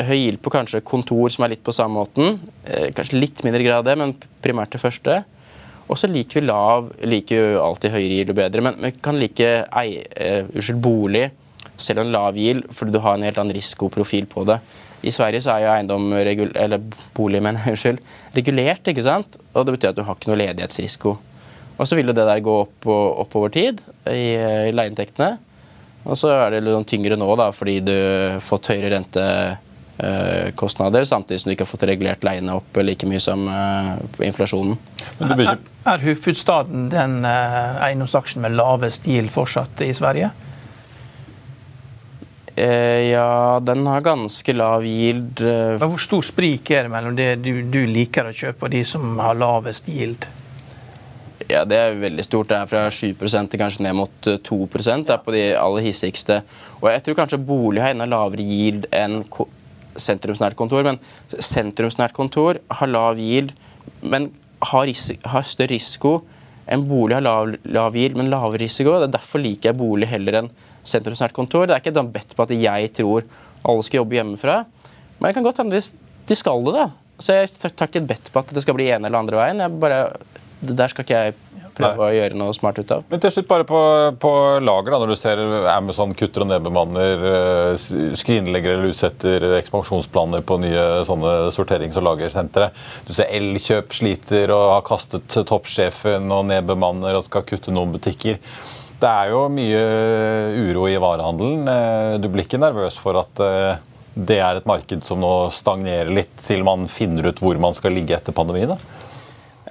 [0.04, 2.40] høy yield på kanskje kontor som er litt på samme måten.
[2.66, 5.24] Eh, kanskje litt mindre grad det, men primært det første.
[5.90, 9.18] Og så liker vi lav, liker jo alltid høyere gild og bedre, men vi kan
[9.18, 11.30] like ei, uh, unnskyld, bolig
[11.80, 14.60] selv om lav gild fordi du har en helt annen risikoprofil på det.
[15.00, 16.84] I Sverige så er jo eiendom, eller
[17.16, 18.02] bolig, men unnskyld,
[18.36, 19.40] regulert, ikke sant?
[19.54, 21.16] Og det betyr at du har ikke noe ledighetsrisiko.
[21.80, 23.80] Og så vil jo det der gå opp, og, opp over tid
[24.12, 24.36] i,
[24.68, 25.38] i leieinntektene.
[26.10, 29.02] Og så er det litt sånn tyngre nå da, fordi du har fått høyere
[30.00, 34.78] rentekostnader, samtidig som du ikke har fått regulert leiene opp like mye som uh, inflasjonen.
[35.20, 35.58] Er,
[35.94, 40.32] er Hufudstaden den uh, eiendomsaksjen med lavest GIL fortsatt i Sverige?
[42.60, 45.40] Eh, ja, den har ganske lav yield.
[45.42, 45.78] Eh.
[45.80, 49.14] Hvor stor sprik er det mellom det du, du, liker å kjøpe, og de som
[49.22, 50.28] har lavest yield?
[51.48, 52.50] Ja, Det er veldig stort.
[52.52, 55.88] Det er fra 7 til kanskje ned mot 2 eh, Det er på de aller
[55.88, 56.42] hissigste.
[56.82, 59.24] Og jeg tror kanskje bolig har enda lavere yield enn
[60.02, 60.86] sentrumsnært kontor.
[60.88, 63.54] Men sentrumsnært kontor har lav yield,
[64.02, 64.32] men
[64.72, 64.92] har,
[65.34, 66.20] har større risiko.
[66.70, 68.98] En bolig har lav, lav yield, men lavere risiko.
[69.00, 70.52] Det er Derfor liker jeg bolig heller enn
[70.88, 71.68] sentrumsnært kontor.
[71.68, 73.26] Det er ikke et bedt på at jeg tror
[73.68, 74.62] alle skal jobbe hjemmefra.
[75.20, 75.82] Men jeg kan godt hende
[76.30, 76.76] de skal det.
[76.78, 76.90] da.
[77.20, 79.64] Så jeg tar ikke et bedt på at det skal bli ene eller andre veien.
[79.64, 80.00] Jeg bare,
[80.62, 81.36] der skal ikke jeg
[81.78, 83.04] prøve å gjøre noe smart ut av.
[83.12, 83.82] Men til slutt bare på,
[84.22, 84.32] på
[84.64, 85.42] lager, da, når du ser
[85.74, 87.88] Amazon kutter og nedbemanner, eh,
[88.20, 92.72] skrinlegger eller utsetter ekspansjonsplaner på nye sånne sorterings- og lagersentre.
[93.08, 98.42] Du ser Elkjøp sliter og har kastet toppsjefen og nedbemanner og skal kutte noen butikker.
[99.00, 99.84] Det er jo mye
[100.60, 101.70] uro i varehandelen.
[101.72, 103.86] Eh, du blir ikke nervøs for at eh,
[104.20, 107.96] det er et marked som nå stagnerer litt, til man finner ut hvor man skal
[107.96, 108.74] ligge etter pandemien?
[108.74, 108.99] da?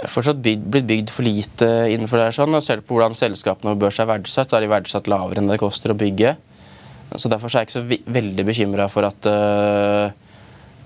[0.06, 2.28] Fortsatt bygd, blitt bygd for lite innenfor det.
[2.28, 5.42] her sånn, og på hvordan selskapene på børs er verdsatt, så er de verdsatt lavere
[5.42, 6.36] enn det koster å bygge.
[7.16, 10.12] Så Derfor er jeg ikke så veldig bekymra for at uh,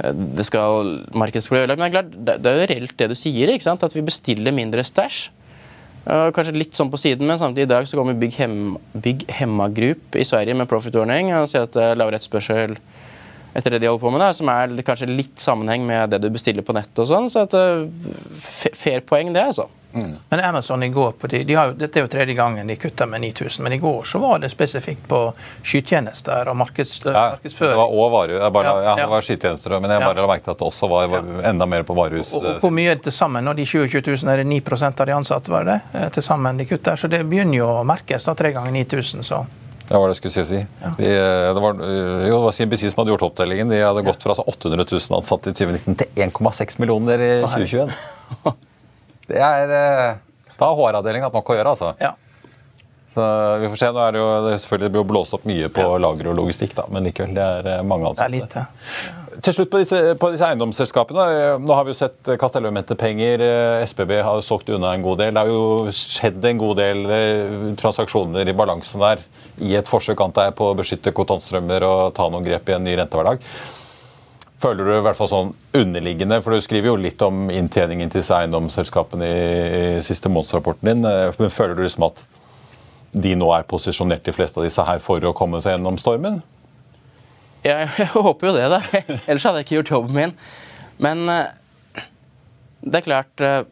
[0.01, 1.83] det skal, markedet skal bli ødelagt.
[1.83, 4.87] Men det er, klart, det, er jo reelt det du sier, at vi bestiller mindre
[4.87, 5.22] stæsj.
[6.03, 8.57] Kanskje litt sånn på siden, men samtidig i dag så kommer Bygg, Hem,
[9.05, 12.75] Bygg Hemma Group i Sverige med profit warning og sier at det er lavere etterspørsel
[13.55, 16.31] etter det de holder på med, da, som er kanskje litt sammenheng med det du
[16.33, 16.99] bestiller på nettet.
[17.05, 17.87] og sånn, så at, uh,
[18.73, 19.69] Fair poeng, det, altså.
[19.95, 20.15] Mm.
[20.29, 23.07] Men Amazon i går på de, de har, Dette er jo tredje gangen de kutter
[23.07, 25.19] med 9000, men i går så var det spesifikt på
[25.62, 27.75] skytjenester og markeds, ja, markedsføring.
[27.75, 30.47] Det var òg varer, ja, ja, ja, det var skytjenester, men jeg bare la merke
[30.47, 31.19] til at det også var,
[31.51, 32.33] enda mer på varehus.
[32.38, 33.45] Og, og, hvor mye er det til sammen?
[33.45, 36.07] Når de 20 000 er det 9 av de ansatte, var det det?
[36.17, 36.97] Til sammen de kutter.
[36.97, 39.29] Så det begynner jo å merkes, da, tre ganger 9000.
[39.29, 39.45] så...
[39.92, 40.59] Det var det jeg skulle si.
[40.81, 40.90] Ja.
[40.96, 41.09] De,
[41.52, 43.68] det, var, jo, det var CNBC som hadde gjort oppdelingen.
[43.68, 47.92] De hadde gått fra 800 000 ansatte i 2019 til 1,6 millioner i 2021.
[49.33, 50.16] Det er eh,
[50.57, 51.92] Da har HR-avdelingen hatt nok å gjøre, altså.
[52.00, 52.14] Ja.
[53.12, 53.24] Så
[53.61, 53.90] vi får se.
[53.92, 55.98] Nå er det jo det selvfølgelig blåst opp mye på ja.
[56.00, 58.33] lager og logistikk, da, men likevel, det er eh, mange ansatte.
[58.33, 59.18] Det er lite.
[59.40, 61.27] Til slutt på disse, på disse, eiendomsselskapene.
[61.64, 63.40] Nå har vi jo sett Castellum hente penger.
[63.88, 65.33] SBB har jo solgt unna en god del.
[65.33, 67.07] Det har jo skjedd en god del
[67.81, 69.23] transaksjoner i balansen der
[69.64, 72.85] i et forsøk antar jeg, på å beskytte kontantstrømmer og ta noen grep i en
[72.85, 73.40] ny rentehverdag.
[74.62, 78.23] Føler du i hvert fall sånn underliggende, for du skriver jo litt om inntjeningen til
[78.23, 79.40] disse eiendomsselskapene i,
[79.99, 82.23] i siste månedsrapporten din, eh, men føler du liksom at
[83.12, 86.38] de nå er posisjonert, de fleste av disse her, for å komme seg gjennom stormen?
[87.62, 88.81] Ja, jeg håper jo det, da.
[89.27, 90.35] Ellers hadde jeg ikke gjort jobben min.
[91.03, 92.03] Men eh,
[92.83, 93.62] det er klart eh,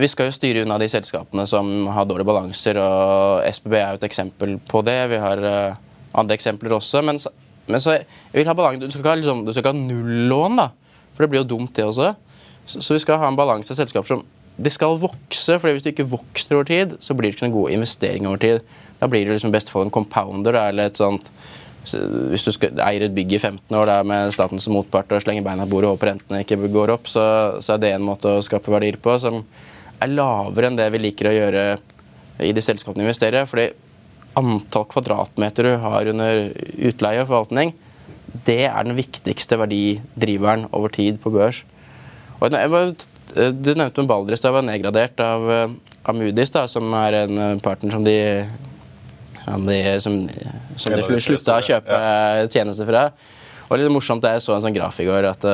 [0.00, 4.00] vi skal jo styre unna de selskapene som har dårlige balanser, og SBB er jo
[4.00, 4.98] et eksempel på det.
[5.12, 5.76] Vi har uh,
[6.18, 7.02] andre eksempler også.
[7.06, 7.20] Men,
[7.68, 8.80] men så jeg vil ha balanse.
[8.82, 10.70] Du skal ikke ha, liksom, du skal ikke ha nullån, da.
[11.12, 12.14] For det blir jo dumt, det også.
[12.64, 14.24] Så, så vi skal ha en balanse av selskaper som
[14.62, 17.54] det skal vokse, for hvis du ikke vokser over tid, så blir det ikke noen
[17.54, 18.74] gode investeringer over tid.
[19.00, 21.30] Da blir det liksom best fall en compounder eller et sånt
[21.82, 25.22] hvis du skal, eier et bygg i 15 år der med staten som motpart og
[25.24, 27.24] slenger beina i bordet og håper rentene ikke går opp, så,
[27.58, 29.40] så, er det en måte å skape verdier på som
[30.02, 31.64] er lavere enn det vi liker å gjøre
[32.42, 33.48] i de selskapene vi investerer.
[33.50, 33.70] fordi
[34.38, 36.42] antall kvadratmeter du har under
[36.88, 37.74] utleie og forvaltning,
[38.46, 41.62] det er den viktigste verdidriveren over tid på børs.
[42.40, 45.44] Og du nevnte Baldris, det var nedgradert av,
[46.02, 48.16] av Moody's, da, som er en partner som de,
[49.46, 50.18] de som,
[50.76, 52.02] som de slutta å kjøpe
[52.52, 53.06] tjenester fra.
[53.68, 55.48] Og litt morsomt, Jeg så en sånn graf i går at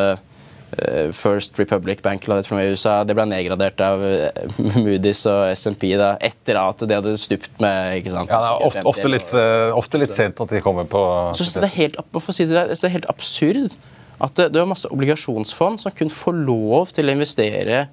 [0.71, 6.11] Eh, First Republic Bank fra USA det ble nedgradert av eh, Moody's og SMP da,
[6.21, 8.29] etter at de hadde stupt med ikke sant?
[8.29, 11.01] Ja, det er ofte, ofte, litt, eh, ofte litt, sent at de kommer på
[11.39, 11.97] Så det, er helt,
[12.37, 13.79] si det, det er helt absurd
[14.19, 17.87] at det, det er masse obligasjonsfond som kun får lov til å investere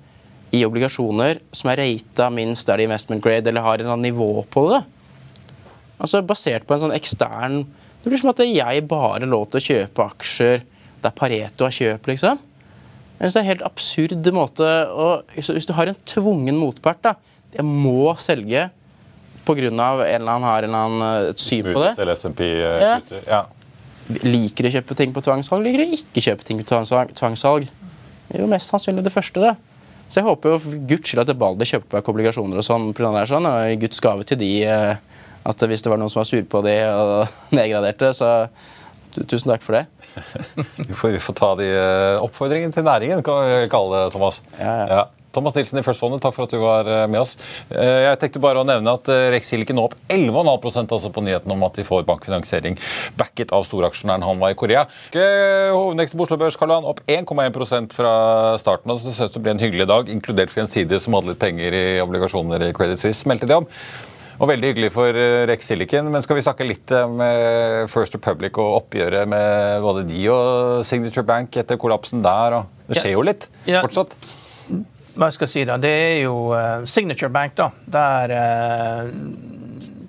[0.51, 4.43] i obligasjoner som er rata minst der de investment grade eller har en annen nivå
[4.51, 4.83] på det.
[6.01, 7.61] Altså Basert på en sånn ekstern
[8.03, 10.65] Det blir som at jeg bare har lov til å kjøpe aksjer
[11.05, 12.39] der Pareto har kjøp, liksom.
[13.15, 17.03] Jeg synes Det er en helt absurd måte å Hvis du har en tvungen motpart
[17.05, 17.15] da,
[17.55, 18.69] Jeg må selge
[19.45, 19.67] pga.
[19.69, 21.91] en eller annen har en eller annen eh, et syn på det.
[22.41, 22.95] Eh, ja.
[23.29, 23.41] ja.
[24.25, 27.67] Liker å kjøpe ting på tvangssalg, liker å ikke kjøpe ting på tvangssalg.
[28.25, 29.43] Det er jo mest sannsynlig det første.
[29.43, 29.53] det.
[30.09, 32.91] Så jeg håper jo for guds skyld at Balder kjøper obligasjoner og sånn.
[32.93, 34.97] På der, sånn og Guds gave til de eh,
[35.45, 38.31] at hvis det var noen som var sur på de og nedgraderte, så
[39.23, 39.85] tusen takk for det.
[40.79, 44.41] vi, får, vi, får, ta de uh, oppfordringene til næringen, kan vi kalle det, Thomas.
[44.57, 44.87] Ja, ja.
[44.99, 45.05] ja.
[45.35, 47.33] Thomas Nilsen i First Fondet, takk for at du var eh, med oss.
[47.67, 51.51] Eh, jeg tenkte bare å nevne at Rex Silicon nå opp 11,5% altså på nyheten
[51.51, 52.79] om at de får bankfinansiering
[53.19, 54.85] backet av storaksjonæren han var i Korea.
[55.11, 58.15] Hovedveksten på Oslo Børs Karl opp 1,1% fra
[58.63, 58.95] starten.
[58.95, 61.19] og det ser ut til å bli en hyggelig dag, inkludert for en side som
[61.19, 63.27] hadde litt penger i obligasjoner i Credit Suisse.
[63.27, 63.67] Meldte de om.
[64.35, 66.09] Og Veldig hyggelig for eh, Rex Silicon.
[66.11, 70.81] Men skal vi snakke litt om eh, First Republic og oppgjøret med både de og
[70.87, 72.61] Signature Bank etter kollapsen der?
[72.89, 73.83] Det skjer jo litt ja.
[73.85, 74.17] fortsatt?
[75.15, 75.77] Hva skal jeg si da?
[75.79, 77.69] Det er jo uh, Signature Bank, da.
[77.87, 78.33] Der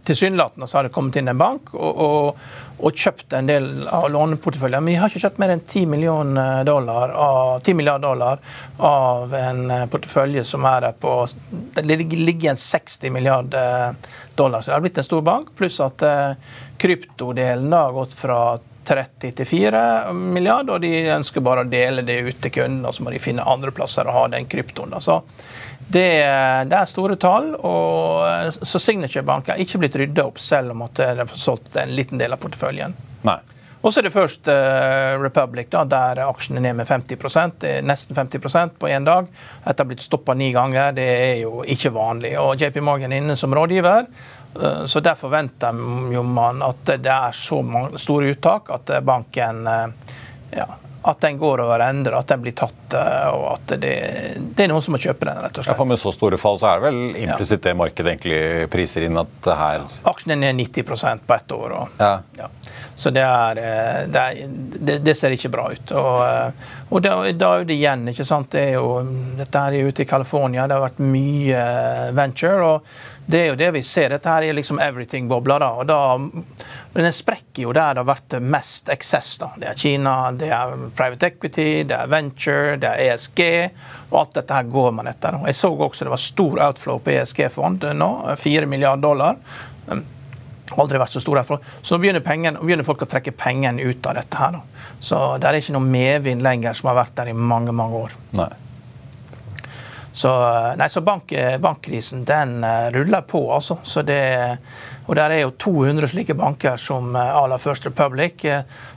[0.07, 2.45] tilsynelatende så har det kommet inn en bank og, og,
[2.79, 4.85] og, kjøpt en del av låneporteføljen.
[4.85, 8.43] Men de har ikke kjøpt mer enn 10, dollar av, 10 milliarder dollar
[8.79, 11.17] av en eh, portefølje som er der på
[11.75, 13.99] Det ligger igjen 60 milliarder
[14.37, 14.63] dollar.
[14.63, 18.41] Så det har blitt en stor bank, pluss at uh, kryptodelen har gått fra
[18.87, 19.83] 30 til 4
[20.15, 23.23] milliarder, og de ønsker bare å dele det ut til kundene, og så må de
[23.23, 24.95] finne andre plasser å ha den kryptoen.
[25.03, 25.19] Så
[25.87, 26.07] det,
[26.67, 27.53] det, er store tall.
[27.55, 31.77] og Så Signature Bank er ikke blitt rydda opp, selv om at de har solgt
[31.79, 32.97] en liten del av porteføljen.
[33.27, 33.39] Nei.
[33.87, 37.71] Og så er det først uh, Republic, da, der aksjene er ned med 50 det
[37.71, 39.29] er nesten 50% på én dag.
[39.63, 40.97] Dette har blitt stoppa ni ganger.
[40.97, 42.33] Det er jo ikke vanlig.
[42.41, 44.09] Og JP Morgan er inne som rådgiver.
[44.89, 47.61] Så Der forventer man at det er så
[48.01, 50.67] store uttak at banken ja,
[51.07, 53.93] at den går over ende, at den blir tatt, eh, og at det,
[54.57, 55.39] det, er noen som må kjøpe den.
[55.45, 55.73] rett og slett.
[55.73, 58.41] Ja, for Med så store fall så er det vel implisitt det markedet egentlig
[58.73, 61.77] priser inn at det her Aksjen er ned 90 på ett år.
[61.79, 62.13] Og, ja.
[62.41, 62.51] Ja.
[62.97, 65.93] Så det, er, eh, det, er, det, ser ikke bra ut.
[65.93, 68.49] Og, eh, og da, da, er det igjen, ikke sant.
[68.55, 69.03] Det er jo,
[69.37, 71.67] dette er ute i California, det har vært mye
[72.17, 72.73] venture.
[72.73, 74.13] og det er jo det vi ser.
[74.15, 75.59] Dette her er liksom everything-bobla.
[75.59, 75.99] da, og da,
[76.93, 79.37] Den sprekker jo der det har vært mest eksess.
[79.43, 79.51] da.
[79.59, 83.71] Det er Kina, det er private equity, det er venture, det er ESG.
[84.11, 85.41] og Alt dette her går man etter.
[85.45, 88.13] Jeg så også det var stor outflow på ESG-fond nå.
[88.39, 89.37] 4 milliarder dollar.
[90.75, 91.59] Aldri vært så stor herfra.
[91.83, 94.37] Så begynner, pengen, begynner, folk å trekke pengene ut av dette.
[94.37, 94.59] her.
[94.59, 94.93] da.
[95.01, 98.17] Så det er ikke noe medvind lenger som har vært der i mange, mange år.
[98.39, 98.53] Nei.
[100.17, 100.31] Så,
[100.81, 103.77] nei, så bank, bankkrisen den uh, ruller på, altså.
[103.85, 104.23] Så det,
[105.05, 108.47] og der er jo 200 slike banker som à la First Republic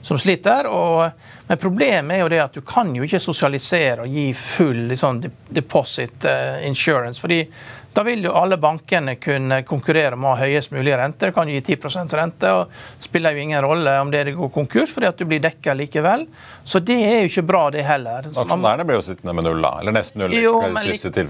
[0.02, 0.70] som sliter.
[0.72, 1.12] Og,
[1.50, 5.20] men problemet er jo det at du kan jo ikke sosialisere og gi full liksom,
[5.52, 6.26] deposit
[6.64, 7.20] insurance.
[7.20, 7.44] fordi
[7.94, 11.26] da vil jo alle bankene kunne konkurrere om å ha høyest mulig rente.
[11.26, 14.94] Det kan jo gi 10% rente, og spiller jo ingen rolle om det går konkurs,
[14.94, 16.28] fordi at du blir dekka likevel.
[16.64, 18.30] Så det er jo ikke bra, det heller.
[18.30, 19.74] Aksjonærene blir jo sittende med null, da?
[19.82, 20.36] Eller nesten null?
[20.38, 20.78] Jo, men,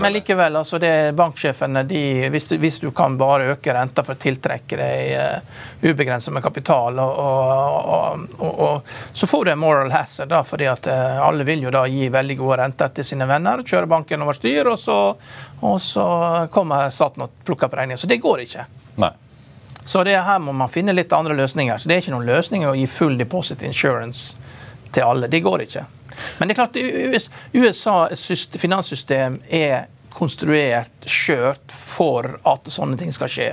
[0.03, 0.59] men, likevel.
[0.59, 4.79] altså det Banksjefene, de, hvis, du, hvis, du, kan bare øke renta for å tiltrekke
[4.79, 10.33] deg uh, ubegrenset med kapital, og, og, og, og, så får du en moral hazard,
[10.33, 13.63] da, fordi at uh, alle vil jo da gi veldig gode renter til sine venner,
[13.63, 14.99] kjøre banken over styr, og så
[15.59, 16.05] og så
[16.51, 17.99] kommer staten og plukker opp regningen.
[17.99, 18.65] Så det går ikke.
[19.01, 19.11] Nei.
[19.83, 21.77] Så det her må man finne litt andre løsninger.
[21.77, 24.35] Så det er ikke noen løsning å gi full deposit insurance
[24.93, 25.29] til alle.
[25.31, 25.85] Det går ikke.
[26.37, 26.77] Men det er klart,
[27.55, 28.27] USAs
[28.59, 33.47] finanssystem er konstruert skjørt for at sånne ting skal skje.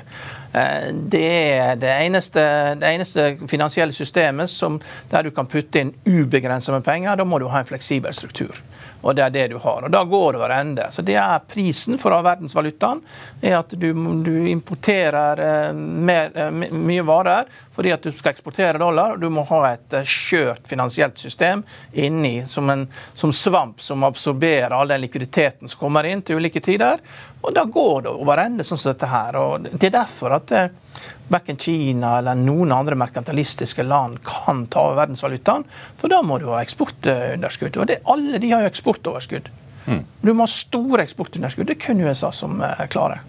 [0.56, 2.42] Eh, det er det eneste,
[2.80, 4.80] det eneste finansielle systemet som,
[5.12, 7.20] der du kan putte inn ubegrenset med penger.
[7.20, 8.62] Da må du ha en fleksibel struktur
[9.06, 9.84] og det er det du har.
[9.86, 10.88] Og Da går det over ende.
[10.90, 13.02] Så det er prisen for verdensvalutaen.
[13.40, 13.92] er At du,
[14.24, 19.12] du importerer eh, mer, eh, mye varer fordi at du skal eksportere dollar.
[19.12, 24.02] og Du må ha et eh, skjørt finansielt system inni som en som svamp som
[24.04, 26.98] absorberer all den likviditeten som kommer inn til ulike tider.
[27.42, 29.36] Og da går det over ende sånn som dette her.
[29.36, 30.52] og Det er derfor at
[31.32, 35.66] verken Kina eller noen andre merkantilistiske land kan ta over verdensvalutaen.
[36.00, 37.78] For da må du ha eksportunderskudd.
[37.82, 39.50] Og det, alle de har jo eksportoverskudd.
[39.86, 40.02] Mm.
[40.22, 41.68] Du må ha store eksportunderskudd.
[41.68, 43.24] Det er kun USA som eh, klarer.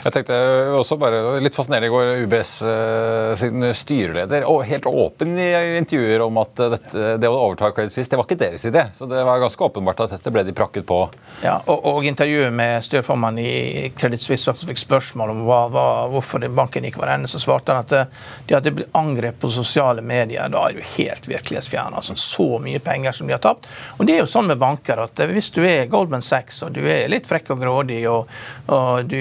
[0.00, 0.36] Jeg tenkte
[0.78, 6.24] også bare, Litt fascinerende i går, UBS uh, sin styreleder og helt åpen i intervjuer
[6.24, 8.86] om at dette, det å overta Credit Suisse det var ikke deres idé.
[8.96, 11.02] Så det var ganske åpenbart at dette ble de prakket på.
[11.44, 15.86] Ja, Og, og intervjuet med styreformannen i Credit Suisse som fikk spørsmål om hva, hva,
[16.12, 18.16] hvorfor banken gikk over ende, så svarte han at
[18.48, 20.48] de hadde blitt angrepet på sosiale medier.
[20.52, 21.96] Da er jo helt virkelighetsfjern.
[21.96, 23.68] Altså, så mye penger som de har tapt.
[23.98, 26.82] Og det er jo sånn med banker at hvis du er Goldman Sachs og du
[26.88, 28.30] er litt frekk og grådig og,
[28.72, 29.20] og du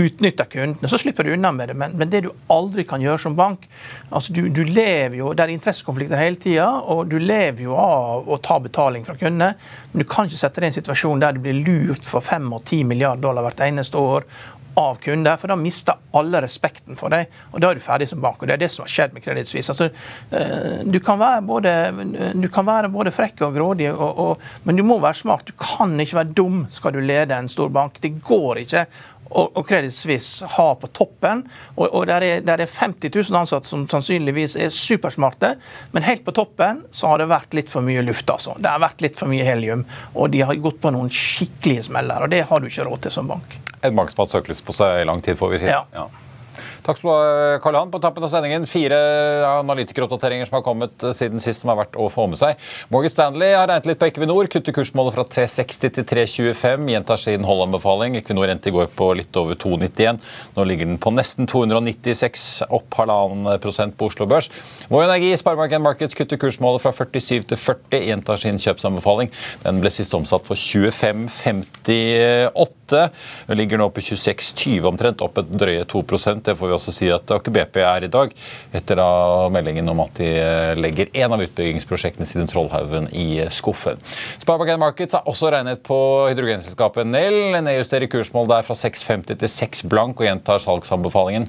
[0.00, 1.76] utnytter kundene, så slipper du unna med det.
[1.78, 3.66] Men, men det du aldri kan gjøre som bank
[4.10, 8.28] altså du, du lever jo, Det er interessekonflikter hele tida, og du lever jo av
[8.30, 9.52] å ta betaling fra kundene.
[9.92, 12.48] Men du kan ikke sette deg i en situasjon der du blir lurt for 5
[12.56, 14.26] og 10 milliarder dollar hvert eneste år
[14.80, 17.30] av kunder, for da mister alle respekten for deg.
[17.50, 18.40] Og da er du ferdig som bank.
[18.40, 19.72] og Det er det som har skjedd med Credit Suisse.
[19.72, 19.90] Altså,
[20.30, 21.74] eh, du, kan være både,
[22.38, 25.50] du kan være både frekk og grådig, og, og, men du må være smart.
[25.50, 28.00] Du kan ikke være dum skal du lede en stor bank.
[28.02, 28.86] Det går ikke
[29.30, 31.44] og, og Credit Suisse har på toppen.
[31.76, 35.54] Og, og der, er, der, er, 50 000 ansatte som sannsynligvis er supersmarte,
[35.94, 38.30] men helt på toppen så har det vært litt for mye luft.
[38.30, 38.56] altså.
[38.58, 42.26] Det har vært litt for mye helium, og de har gått på noen skikkelige smeller.
[42.26, 43.60] og Det har du ikke råd til som bank.
[43.80, 45.70] En bank som har hatt søkelys på seg i lang tid, får vi si.
[45.70, 45.84] Ja.
[45.94, 46.08] ja.
[46.86, 47.90] Takk skal du ha, Karl Johan.
[47.92, 48.96] På tappen av sendingen fire
[49.60, 52.60] analytikeroppdateringer som har kommet eh, siden sist, som er verdt å få med seg.
[52.92, 54.48] Morgan Stanley har regnet litt på Equinor.
[54.52, 56.88] Kutter kursmålet fra 360 til 325.
[56.94, 58.16] Gjentar sin Holland-befaling.
[58.20, 60.20] Equinor endte i går på litt over 291.
[60.56, 64.50] Nå ligger den på nesten 296, opp halvannen prosent på Oslo Børs.
[64.90, 68.08] Vår Energi, Sparebank Markets, kutter kursmålet fra 47 til 40.
[68.10, 69.32] Gjentar sin kjøpsanbefaling.
[69.66, 72.79] Den ble sist omsatt for 25,58.
[73.48, 77.30] Ligger nå på 26,20 omtrent, opp et drøye 2% Det får vi også si at
[77.34, 78.34] Aker BP er i dag,
[78.76, 79.08] etter da
[79.52, 80.30] meldingen om at de
[80.80, 84.00] legger en av utbyggingsprosjektene sine Trollhaugen i skuffen.
[84.42, 85.98] Sparebank Markets har også regnet på
[86.30, 87.40] hydrogenselskapet Nell.
[87.60, 91.48] Nedjusterer kursmål der fra 6,50 til 6 blank og gjentar salgsanbefalingen.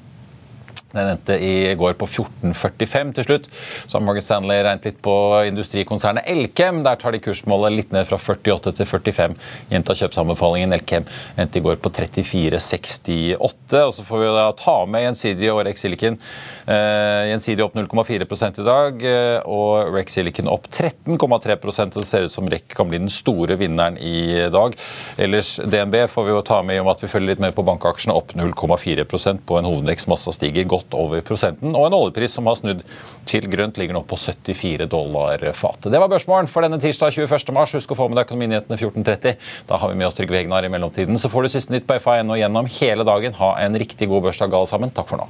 [0.92, 3.48] Den endte i går på 14,45 til slutt.
[3.88, 5.16] Så har Morgan Stanley regnet litt på
[5.48, 6.82] industrikonsernet Elkem.
[6.86, 9.38] Der tar de kursmålet litt ned fra 48 til 45.
[9.72, 10.76] Gjenta kjøpsanbefalingen.
[10.76, 11.08] Elkem
[11.40, 13.40] endte i går på 34,68.
[13.40, 16.20] Og så får vi da ta med Gjensidige og Rex Silicon.
[16.68, 18.28] Uh, Gjensidige opp 0,4
[18.62, 21.58] i dag, uh, og Rex Silicon opp 13,3
[21.96, 24.76] Det ser ut som REC kan bli den store vinneren i dag.
[25.22, 27.66] Ellers DNB får vi jo ta med i om at vi følger litt med på
[27.68, 28.16] bankaksjene.
[28.16, 31.76] Opp 0,4% på en hovedvekstmasse stiger godt godt over prosenten.
[31.76, 32.84] Og en oljepris som har snudd
[33.30, 35.92] til grønt, ligger nå på 74 dollar fatet.
[35.94, 37.54] Det var børsmålen for denne tirsdag 21.
[37.56, 37.76] mars.
[37.78, 39.38] Husk å få med deg Økonominyhetene 14.30.
[39.70, 41.20] Da har vi med oss Trygve Hegnar i mellomtiden.
[41.22, 43.38] Så får du siste nytt på FA1 og gjennom hele dagen.
[43.42, 44.94] Ha en riktig god børsdag alle sammen.
[44.96, 45.30] Takk for nå.